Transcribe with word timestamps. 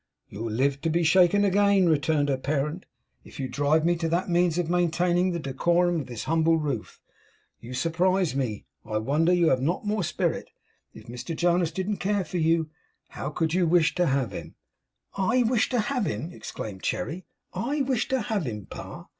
'You'll 0.27 0.49
live 0.49 0.81
to 0.81 0.89
be 0.89 1.03
shaken 1.03 1.45
again,' 1.45 1.87
returned 1.87 2.29
her 2.29 2.37
parent, 2.37 2.87
'if 3.23 3.39
you 3.39 3.47
drive 3.47 3.85
me 3.85 3.95
to 3.97 4.09
that 4.09 4.31
means 4.31 4.57
of 4.57 4.67
maintaining 4.67 5.29
the 5.29 5.37
decorum 5.39 5.99
of 5.99 6.07
this 6.07 6.23
humble 6.23 6.57
roof. 6.57 6.99
You 7.59 7.75
surprise 7.75 8.35
me. 8.35 8.65
I 8.83 8.97
wonder 8.97 9.31
you 9.31 9.49
have 9.49 9.61
not 9.61 9.85
more 9.85 10.03
spirit. 10.03 10.49
If 10.91 11.05
Mr 11.05 11.35
Jonas 11.35 11.69
didn't 11.69 11.97
care 11.97 12.25
for 12.25 12.39
you, 12.39 12.71
how 13.09 13.29
could 13.29 13.53
you 13.53 13.67
wish 13.67 13.93
to 13.93 14.07
have 14.07 14.31
him?' 14.31 14.55
'I 15.17 15.43
wish 15.43 15.69
to 15.69 15.79
have 15.79 16.05
him!' 16.07 16.31
exclaimed 16.33 16.81
Cherry. 16.81 17.27
'I 17.53 17.81
wish 17.81 18.07
to 18.07 18.21
have 18.21 18.45
him, 18.45 18.65
Pa! 18.65 19.05